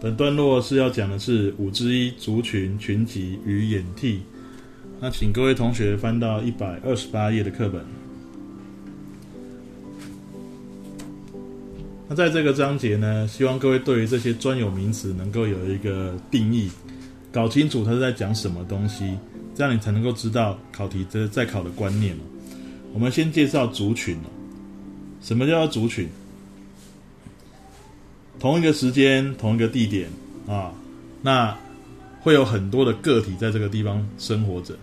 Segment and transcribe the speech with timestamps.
[0.00, 4.22] 本段落是要讲的是五之一族群群集与演替。
[4.98, 7.84] 那请各位同学翻到一百二十八页的课本。
[12.08, 16.70] 那在这个章节呢，希望各位对于这些专有名词能够有一个定义，
[17.30, 19.18] 搞清楚它是在讲什么东西，
[19.54, 22.16] 这样你才能够知道考题这在考的观念
[22.94, 24.16] 我们先介绍族群
[25.20, 26.08] 什么叫族群？
[28.40, 30.08] 同一个时间，同一个地点
[30.48, 30.72] 啊，
[31.20, 31.54] 那
[32.22, 34.74] 会有很多的个体在这个地方生活着。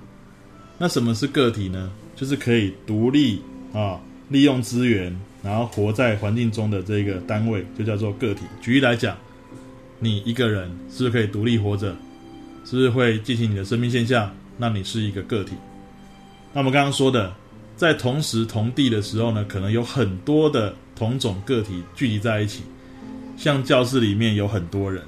[0.77, 1.91] 那什么是个体呢？
[2.15, 3.41] 就是可以独立
[3.73, 8.41] 啊，利用资源，然后活在环境中的这个单位，就叫做个体。
[8.62, 9.17] 举例来讲，
[9.99, 11.95] 你一个人是不是可以独立活着？
[12.63, 14.31] 是不是会进行你的生命现象？
[14.55, 15.53] 那你是一个个体。
[16.53, 17.34] 那我们刚刚说的，
[17.76, 22.62] 在同时同地的时候呢，可能有很多的同种个体聚集在一起。
[23.38, 25.04] 像教室里面有很多人，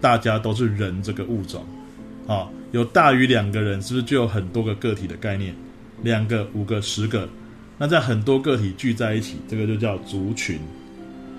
[0.00, 1.62] 大家都是人这个物种，
[2.26, 5.54] 啊，有大于两个人，是不是就有很多个个体的概念？
[6.02, 7.28] 两个、五个、十个，
[7.78, 10.58] 那在很多个体聚在一起，这个就叫族群。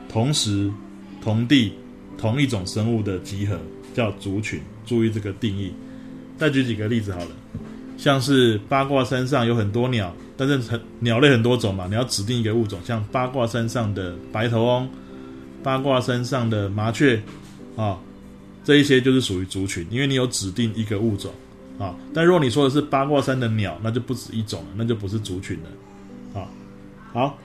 [0.07, 0.71] 同时、
[1.21, 1.73] 同地、
[2.17, 3.59] 同一种生物的集合
[3.93, 4.61] 叫族群。
[4.85, 5.73] 注意这个定义。
[6.37, 7.27] 再举几个例子好了，
[7.97, 14.87] 像是八卦山上有很多鸟，但是很鸟类很多种嘛，你要指定一个物种，像八卦山上的白头翁。
[15.65, 17.19] 八卦山上的麻雀，
[17.75, 17.97] 啊，
[18.63, 21.31] 这一些就是属于族群，因为你有指定一个物种，
[21.79, 26.47] 啊，但如果你说的是八卦山的鸟，那就不止一种了，那就不是族群了，啊，
[27.11, 27.39] 好，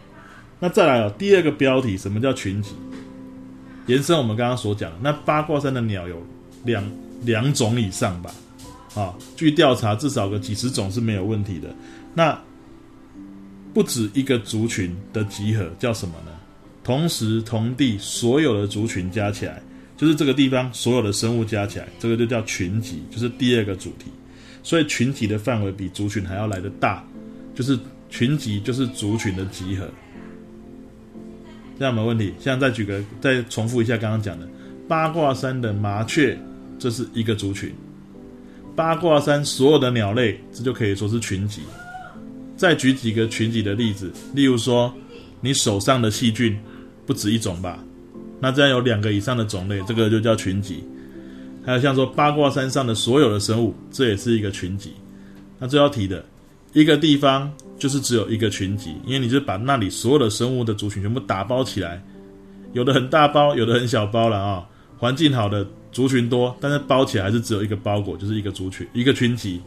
[0.59, 2.73] 那再来哦，第二个标题，什么叫群集？
[3.87, 6.23] 延伸我们刚刚所讲，那八卦山的鸟有
[6.65, 6.85] 两
[7.23, 8.31] 两种以上吧，
[8.95, 11.75] 啊，据调查至少个几十种是没有问题的，
[12.13, 12.39] 那
[13.73, 16.30] 不止一个族群的集合叫什么呢？
[16.91, 19.63] 同时同地所有的族群加起来，
[19.97, 24.07] 就是这个地方所有的生物加起来，这个就叫群集，就是第二个主题。
[24.65, 27.07] 所以群体的范围比族群还要来得大，
[27.55, 29.89] 就是群集就是族群的集合。
[31.79, 32.35] 这样没问题。
[32.41, 34.49] 现在再举个，再重复一下刚刚讲的
[34.89, 36.37] 八卦山的麻雀，
[36.77, 37.73] 这是一个族群。
[38.75, 41.61] 八卦山所有的鸟类，这就可以说是群集。
[42.57, 44.93] 再举几个群集的例子，例如说
[45.41, 46.59] 你手上的细菌。
[47.11, 47.77] 不止一种吧？
[48.39, 50.85] 那这样有两个以上的种类，这个就叫群集。
[51.67, 54.93] 还有像说八卦山上的所有的生物，这也是一个群集。
[55.59, 56.25] 那最要提的
[56.73, 62.01] 一个地方就是只有一个群集，因为你就把那里所有的生物的族群全部打包起来，
[62.75, 64.65] 有的很大包，有的很小包了啊。
[64.97, 69.61] 环境好的族群多，但是包起来还是只有一个包裹，就是一个族群，一个群集。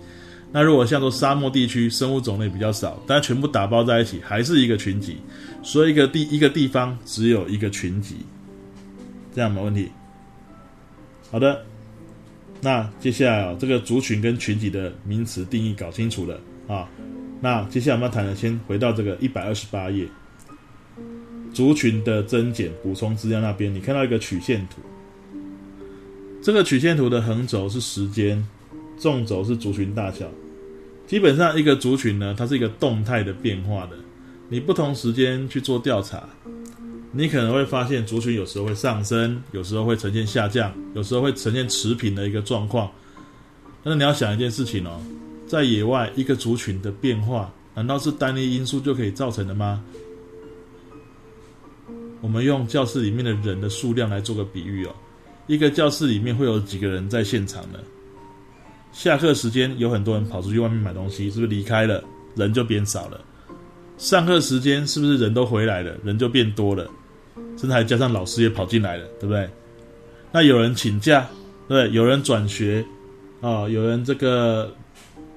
[0.56, 5.18] 那如果像说沙漠地区生物种类比较少，但全部打包在一起还是一个群集，
[5.64, 8.18] 所以一个地一个地方只有一个群集，
[9.34, 9.90] 这样没问题。
[11.32, 11.66] 好的，
[12.62, 16.88] 那接下来啊，这个族群跟群集的名词定义搞清楚了啊，
[17.42, 20.08] 那接下来我们要谈的，先回到这个一百二十八页，
[21.52, 24.84] 族群的增减补充资料那边，你看到一个曲线图，
[26.44, 28.48] 这个曲线图的横轴是时间，
[29.00, 30.28] 纵轴是族群大小。
[31.06, 33.98] 基本上，一个族群呢，它是一个动态的变化的。
[34.50, 36.28] 你不同时间去做调查，
[37.12, 42.90] 你可能会发现族群有时候会上升，有时候会呈现下降，有时候会呈现持平的一个状况。
[43.84, 45.02] 但是你要想一件事情哦，
[45.48, 49.84] 在野外一个族群的变化，难道是单一因素就可以造成的吗？
[52.22, 54.96] 我们用教室里面的人的数量来做个比喻哦，
[55.48, 57.80] 一个教室里面会有几个人在现场呢？
[58.94, 62.02] 下课时间有很多人跑出去外面买东西，是不是离开了，
[62.36, 63.20] 人就变少了？
[63.98, 66.88] 上课时间是不是人都回来了，人就变多了？
[67.58, 69.50] 甚至还加上老师也跑进来了，对不对？
[70.32, 71.28] 那有人请假，
[71.68, 72.86] 对，有人转学，
[73.42, 74.72] 啊，有人这个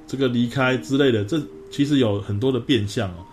[0.07, 1.41] 这个离开之类的，这
[1.71, 3.25] 其实有很多的变相哦。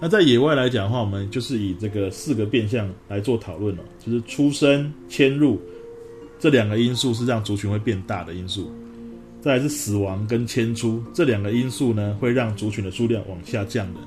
[0.00, 5.60] 那在野外来讲的话，我们就是以这个四个变相来做讨论了，就是出生、迁入
[6.38, 8.72] 这两个因素是让族群会变大的因素。
[9.42, 13.98] 再来是死亡跟迁出这两个因素呢，会让族群的数量往下降的。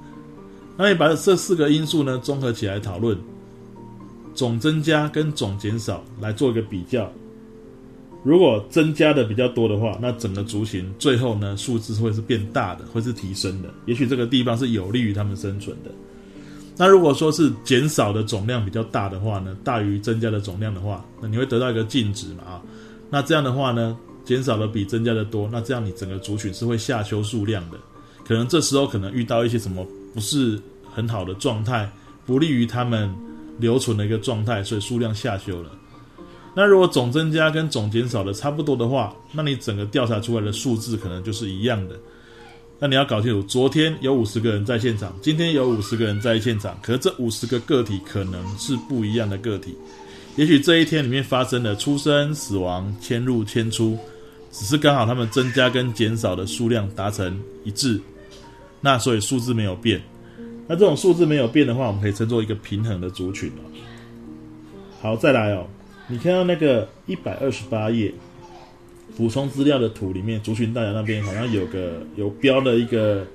[0.78, 3.18] 那你把这四个因素呢综合起来讨论，
[4.34, 7.12] 总增加跟总减少来做一个比较。
[8.24, 13.70] 如果增加的比较多的话，那整个族群最后呢数字会是变大的，会是提升的。
[13.86, 15.92] 也许这个地方是有利于他们生存的。
[16.78, 22.62] 那如果说是减少的总量比较大的话呢，大于增加的总量的话，那你会得到一个净值嘛啊？
[23.10, 23.98] 那这样的话呢？
[24.26, 27.78] 减少的比增加的多，那这样你整个族群是会下修数量的，
[28.28, 30.60] 可能这时候可能遇到一些什么不是
[30.94, 31.90] 很好的状态，
[32.26, 33.14] 不利于他们
[33.60, 35.72] 留存的一个状态，所以数量下修了。
[36.56, 41.96] 那如果总增加跟总减少的差不多的话，那你整个调查出来的数字可能就是一样的。
[42.80, 49.76] 那你要搞清楚，昨天有五十个人在现场，今天有五十个人在现场，可是这五十个个体可能是不一样的个体。
[50.36, 53.98] 也许这一天里面发生的出生、死亡、迁入、迁出，
[54.58, 58.00] 只是刚好他们增加跟减少的数量达成一致，
[58.80, 60.02] 那所以数字没有变。
[60.66, 63.62] 那这种数字没有变的话，我们可以称作一个平衡的族群哦。
[65.02, 65.68] 好，再来哦。
[66.08, 68.14] 你看到那个一百二十八页
[69.18, 73.28] 补充资料的图里面，族群大小那边好像有个有标了一个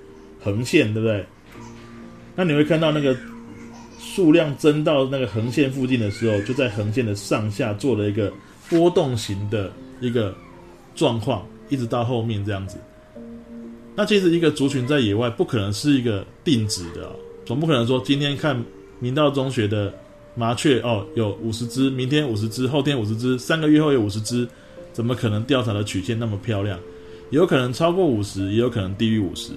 [0.43, 1.25] 横线，对不对？
[2.35, 3.15] 那你会看到那个
[3.99, 8.33] 数量增到那个横线附近的时候，就在横线的上下做了一个
[8.71, 9.71] 波动型的
[10.01, 10.35] 一个
[11.01, 12.77] 状况，一直到后面这样子。
[13.97, 17.11] 那其实一个族群在野外不可能是一个定值的，
[17.47, 18.63] 总不可能说今天看
[18.99, 19.91] 明道中学的。
[20.37, 24.49] 麻雀哦，有五十只，明天五十只，后天五十只，三个月后有五十只，
[24.93, 26.79] 怎么可能调查的曲线那么漂亮？
[27.31, 29.51] 有可能超过五十，也有可能低于五十。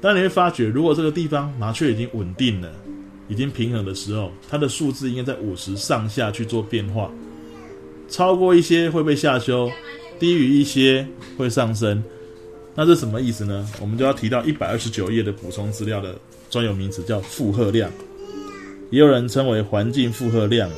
[0.00, 2.72] 但你会发觉，如果这个地方麻雀已经稳定了，
[3.28, 7.10] 已经平衡的时候，它的数字应该在五十上下去做变化。
[8.08, 9.70] 超过一些会被下修，
[10.18, 12.02] 低于一些会上升。
[12.74, 13.66] 那这什么意思呢？
[13.80, 16.14] 我们就要提到一百二十九页的补充资料的
[16.50, 17.90] 专有名词，叫负荷量。
[18.90, 20.70] 也有人称为环境负荷量。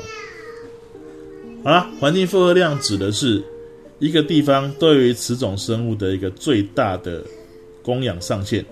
[1.64, 3.43] 好了，环境负荷量指的是
[3.99, 7.23] 一个地方对于此种生物的一个最大的
[7.82, 8.64] 供养上限。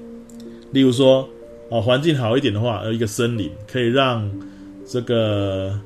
[0.71, 1.29] 例如说，
[1.69, 4.31] 哦，环境好一点的话，有一个森林可以让
[4.87, 5.79] 这个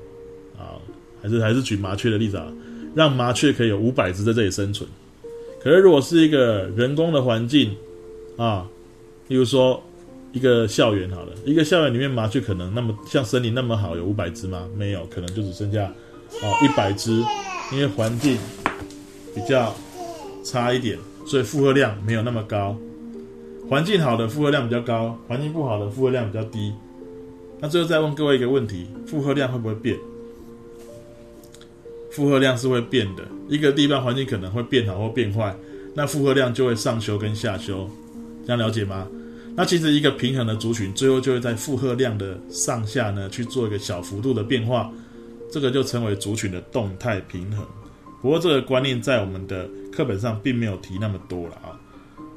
[0.59, 0.77] 啊，
[1.23, 2.47] 还是还是举麻雀的例子啊，
[2.95, 4.89] 让麻雀可以有五百只在这里生存。
[5.63, 7.75] 可是如果是一个人工的环境
[8.37, 8.67] 啊，
[9.29, 9.83] 例如说。
[10.33, 14.69] 一个校园好了，一个校园里面麻雀可能那么像森林那么好，有五百只吗？
[14.77, 15.93] 没有，可能就只剩下
[16.41, 17.21] 哦一百只，
[17.73, 18.39] 因为环境
[19.35, 19.75] 比较
[20.45, 20.97] 差一点，
[21.27, 22.77] 所以负荷量没有那么高。
[23.69, 26.73] 环境好的负荷量比较高，环境不好的负荷量比较低。
[27.59, 29.99] 那最后再问各位一个问题：负荷量会不会变？
[32.11, 33.27] 负荷量是会变的。
[33.49, 35.55] 一个地方环境可能会变好或变坏，
[35.95, 37.89] 那负荷量就会上修跟下修，
[38.47, 39.07] 这样了解吗？
[39.57, 44.91] 那其实一个平衡的族群，最后就会在负荷量的上下呢去做一个小幅度的变化，
[45.51, 47.67] 这个就称为族群的动态平衡。
[48.23, 51.75] 不过这个观念在我们的课本上并没有提那么多了啊，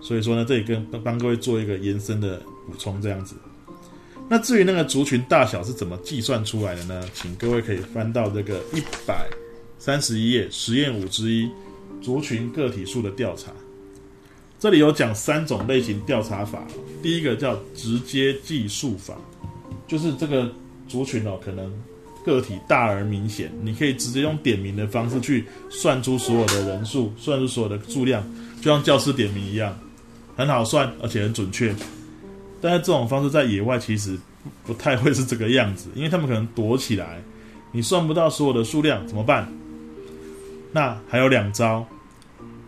[0.01, 3.35] 所以说呢，这里跟帮各位做一个延伸的补充，这样子。
[4.27, 7.03] 那至于那个族群大小是怎么计算出来的呢？
[7.13, 9.29] 请各位可以翻到这个一百
[9.85, 11.51] 三十一页实验五之一
[12.01, 13.51] 族群个体数的调查。
[14.57, 16.65] 这里有讲三种类型调查法，
[17.01, 19.13] 第一个叫直接计数法，
[19.85, 20.49] 就是这个
[20.87, 21.69] 族群哦，可能
[22.25, 28.23] 个体大而明显，你可以直接用点名的方式去算出所有的人数，算出所有的数量，
[28.61, 29.77] 就像教师点名一样，
[30.37, 31.75] 很好算，而且很准确。
[32.61, 34.17] 但是这种方式在野外其实
[34.65, 37.21] 不太会是这个样子，因为他们可能躲起来，
[37.73, 39.51] 你算不到所有的数量怎么办？
[40.73, 41.85] 那还有两招。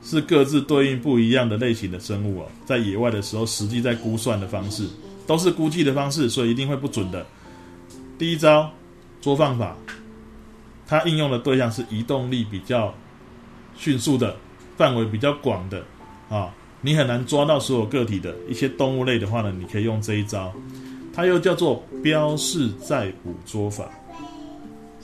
[0.07, 4.87] 是各自对应不一样的类型的生物哦，在野外的时候，实际在估算的方式
[5.25, 7.25] 都是估计的方式，所以一定会不准的。
[8.15, 8.69] 第一招
[9.19, 9.75] 捉放法，
[10.85, 12.93] 它应用的对象是移动力比较
[13.75, 14.37] 迅速的、
[14.77, 15.83] 范围比较广的
[16.29, 20.53] 啊，你很难抓到所有个体的一些动物类的话呢，你可以用这一招，
[21.11, 23.89] 它又叫做标示再捕捉法。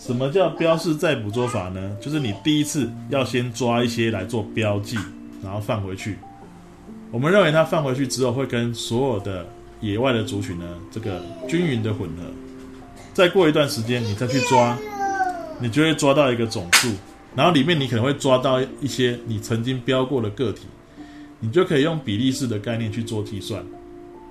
[0.04, 1.96] 什么叫标示再捕捉法呢？
[2.02, 4.98] 就是你第一次要先抓一些来做标记，
[5.44, 6.18] 然后放回去。
[7.12, 9.46] 我们认为它放回去之后，会跟所有的
[9.80, 12.24] 野外的族群呢，这个均匀的混合。
[13.14, 14.76] 再过一段时间，你再去抓，
[15.60, 16.90] 你就会抓到一个总数，
[17.36, 20.62] 然后里面你可能会抓到一些你曾经标过的个体，
[21.40, 23.64] 你就可以用比例式的概念去做计算。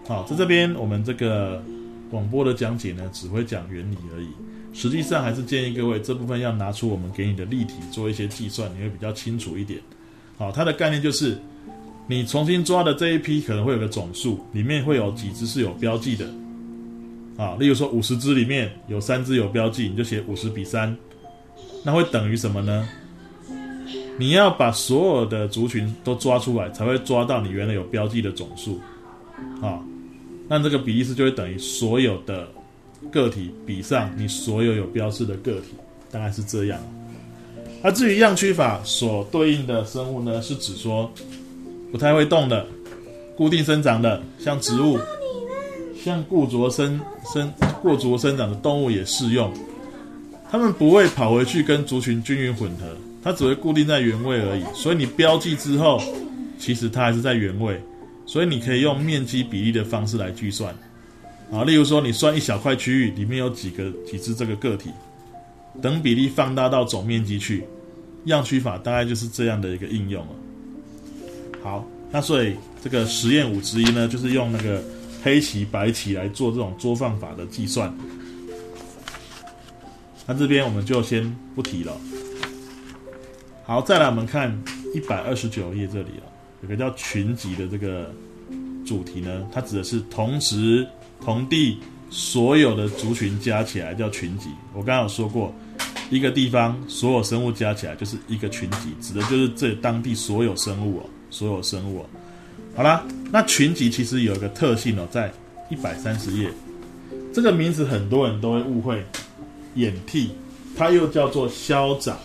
[0.09, 1.63] 好，在这边我们这个
[2.11, 4.27] 广播的讲解呢，只会讲原理而已。
[4.73, 9.81] 实际上还是建议各位这部分要拿出我们给你的例题做一些计算，你会比较清楚一点。
[10.39, 11.37] 好，它的概念就是，
[12.07, 16.25] 你重新抓的这一批可能会有个总数，里面会有几只是有标记的。
[17.37, 20.97] 啊，例如说五十只里面有三只有标记，你就写五十比三，
[21.85, 22.89] 那会等于什么呢？
[24.19, 28.81] 你要把所有的族群都抓出来，才会抓到你原来有标记的总数。
[29.61, 29.81] 啊，
[30.49, 32.49] 那这个比例式就会等于所有的。
[33.11, 35.69] 个体比上你所有有标志的个体，
[36.11, 36.79] 大概是这样。
[37.83, 41.11] 那至于样区法所对应的生物呢，是指说
[41.91, 42.67] 不太会动的、
[43.37, 44.99] 固定生长的，像植物，
[46.05, 47.01] 像固着生
[47.33, 47.53] 生
[47.83, 49.53] 过着生长的动物也适用。
[50.51, 54.65] 它们不会跑回去跟族群均匀混合，它只会固定在原位而已。
[54.75, 56.03] 所以你标记之后，
[56.59, 57.81] 其实它还是在原位。
[58.27, 60.73] 所以你可以用面积比例的方式来计算。
[61.53, 64.89] 啊，例如说你算一小块区域里面有几个几只这个个体，
[65.83, 67.65] 等比例放大到总面积去，
[68.27, 70.33] 样区法大概就是这样的一个应用了。
[71.61, 72.55] 好，那所以
[72.85, 74.81] 这个实验五之一呢，就是用那个
[75.25, 77.93] 黑棋白棋来做这种桌放法的计算。
[80.29, 81.97] 那这边我们就先不提了。
[83.65, 84.57] 好，再来我们看
[84.95, 86.31] 一百二十九页这里啊，
[86.63, 88.15] 有个叫群集的这个
[88.87, 90.87] 主题呢，它指的是同时。
[91.25, 91.79] 同地
[92.11, 94.49] 所有的族群加起来叫群集。
[94.73, 95.55] 我刚刚有说过，
[96.11, 102.07] 一个地方所有生物加起来就是一个群集，指的就是这当地所有生物哦，所有生物哦。
[102.75, 105.33] 好啦，那群集其实有一个特性哦，在
[105.71, 106.51] 一百三十页，
[107.33, 109.05] 这个名词很多人都会误会，
[109.75, 110.31] 演替，
[110.77, 112.17] 它又叫做消长。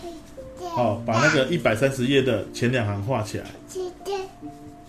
[0.58, 3.46] 好，把那个一百三十页的前两行画起来。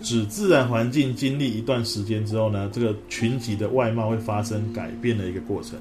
[0.00, 5.78] 指自然环境经历一段时间之后呢，这个群集的外貌会发生改变的一个过程。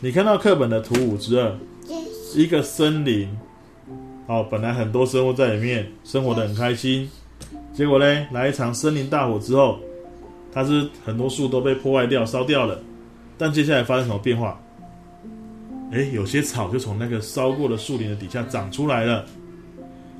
[0.00, 1.54] 你看到课本的图五之二，
[2.34, 3.28] 一个森林，
[4.26, 7.08] 哦，本来很多生物在里面生活的很开心，
[7.72, 9.78] 结果呢，来一场森林大火之后，
[10.52, 12.78] 它是很多树都被破坏掉、烧掉了。
[13.38, 14.60] 但接下来发生什么变化？
[15.92, 19.24] 哎，有些草就从那个烧过的树林的底下长出来了。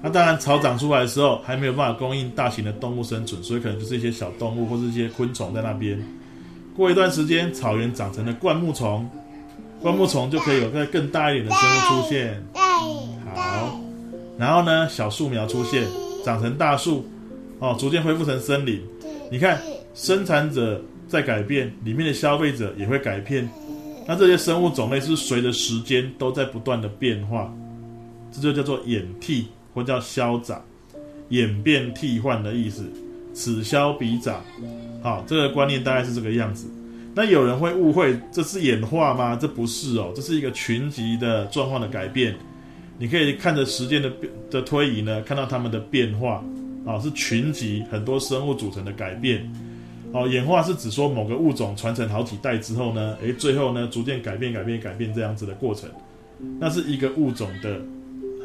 [0.02, 6.02] 那当然，草长出来的时候还没有办法供应大型的动物生存，所以可能就是一些小动物或者一些昆虫在那边。
[6.75, 9.07] 过一段时间，草原长成了灌木丛，
[9.83, 12.42] 灌木丛就可以有个更大一点的生物出现。
[13.35, 13.78] 好，
[14.38, 15.85] 然后呢，小树苗出现，
[16.25, 17.04] 长成大树，
[17.59, 18.80] 哦，逐渐恢复成森林。
[19.30, 19.61] 你看，
[19.95, 23.47] 生产者在改变，里面的消费者也会改变。
[24.07, 27.52] 那这些生物种类是随着时间都在不断的变化，
[28.33, 29.47] 这就叫做演替。
[29.74, 30.62] 或叫消长，
[31.28, 32.84] 演变替换的意思，
[33.32, 34.42] 此消彼长，
[35.02, 36.66] 好，这个观念大概是这个样子。
[37.14, 39.36] 那有人会误会这是演化吗？
[39.40, 42.34] 这不是哦，这是一个群集的状况的改变。
[42.98, 44.12] 你可以看着时间的
[44.50, 46.44] 的推移呢，看到它们的变化
[46.86, 49.50] 啊，是群集很多生物组成的改变。
[50.12, 55.88] 哦，演化是指说某个物种传承好几代之后呢，诶，最后呢逐渐改变、改变、改变这样子的过程，
[56.58, 57.80] 那是一个物种的。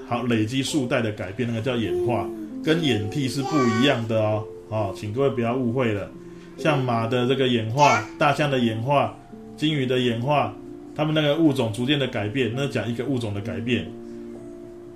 [0.07, 2.29] 好，累积数代的改变，那个叫演化，
[2.63, 4.43] 跟演替是不一样的哦。
[4.69, 6.09] 哦，请各位不要误会了。
[6.57, 9.17] 像马的这个演化，大象的演化，
[9.57, 10.53] 鲸鱼的演化，
[10.95, 13.85] 它们那个物种逐渐的改变，那讲一个物种的改变。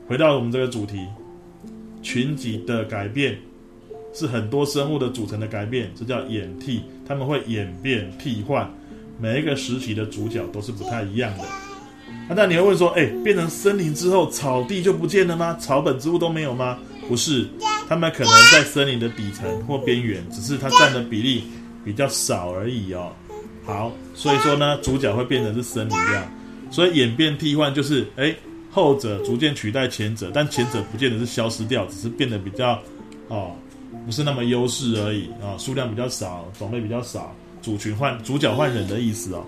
[0.07, 1.05] 回到我们这个主题，
[2.01, 3.37] 群集的改变
[4.13, 8.71] 是很多生物的组成的改变，这叫演替，他们会演变替换，
[9.19, 11.43] 每一个时期的主角都是不太一样的。
[12.35, 15.57] 那你会问说，哎，变成森林之后，草地就不见了吗？
[15.59, 16.77] 草本植物都没有吗？
[17.07, 17.47] 不是，
[17.87, 21.43] 它们可能在森林的底层或边缘，只是它占的比例
[21.83, 23.11] 比较少而已哦。
[23.65, 26.31] 好，所以说呢，主角会变成是森林这样。
[26.69, 28.35] 所以演变替换就是，哎，
[28.69, 32.79] 后者逐渐取代前者，但前者不见得是消失掉，只是变得比较，
[33.27, 33.55] 哦，
[34.05, 39.43] 不是那么优势而已啊，数量比较少，种类比较少，主群换主角换人的意思哦。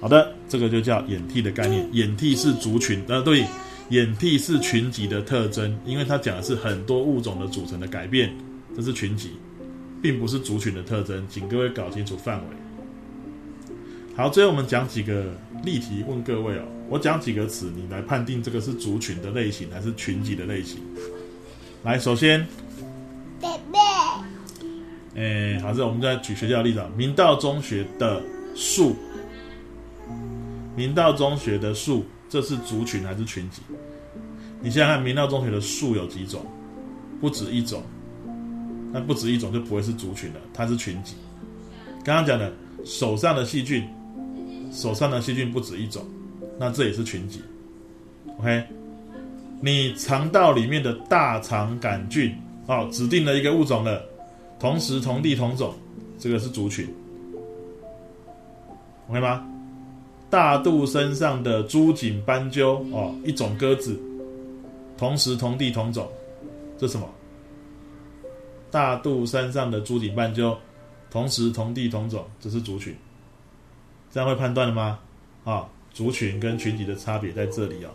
[0.00, 1.84] 好的，这个就叫演替的概念。
[1.92, 3.44] 演替是族群，呃，对，
[3.88, 8.32] 演替是群集的特征，因为它讲的是很多物种的组成的改变，
[8.76, 9.32] 这是群集，
[10.00, 12.44] 并不是族群的特征，请各位搞清楚范围。
[14.14, 20.78] 好，最后我们讲几个例题，问各位哦，我讲几个词，你来判定这个是族群的类型还是群集的类型。
[21.82, 22.46] 来，首先，
[25.16, 28.22] 哎，好，这我们再举学校的例子，明道中学的
[28.54, 28.94] 树。
[30.78, 33.60] 明道中学的树，这是族群还是群集？
[34.60, 36.40] 你想想看，明道中学的树有几种？
[37.20, 37.82] 不止一种。
[38.92, 41.16] 那不止一种就不会是族群了，它是群集。
[42.04, 42.52] 刚刚讲的
[42.84, 43.84] 手上的细菌，
[44.70, 46.06] 手上的细菌不止一种，
[46.60, 47.42] 那这也是群集。
[48.38, 48.64] OK，
[49.60, 52.32] 你肠道里面的大肠杆菌，
[52.68, 54.00] 哦，指定了一个物种了，
[54.60, 55.74] 同时同地同种，
[56.20, 56.88] 这个是族群。
[59.08, 59.44] OK 吗？
[60.30, 63.98] 大肚身上的珠颈斑鸠哦，一种鸽子，
[64.98, 66.06] 同时同地同种，
[66.76, 67.08] 这什么？
[68.70, 70.54] 大肚山上的珠颈斑鸠，
[71.10, 72.94] 同时同地同种，这是族群。
[74.12, 74.98] 这样会判断了吗？
[75.44, 77.88] 啊，族群跟群体的差别在这里哦。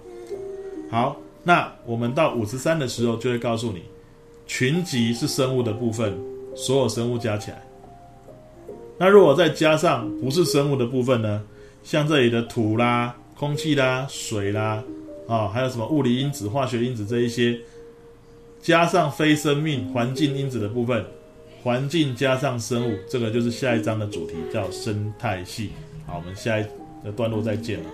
[0.90, 3.84] 好，那我们到五十三的时候就会告诉你，
[4.48, 6.18] 群集是生物的部分，
[6.56, 7.62] 所有生物加起来。
[8.98, 11.44] 那如果再加上不是生物的部分呢？
[11.84, 14.84] 像这里的土啦、空气啦、水啦，
[15.28, 17.60] 啊，还有什么物理因子、化学因子这一些，
[18.62, 21.06] 加上非生命环境因子的部分，
[21.62, 25.72] 环境加上生物，这个就是下一章的主题，叫生态系。
[26.08, 26.66] 好，我们下一
[27.04, 27.90] 个段落再见了。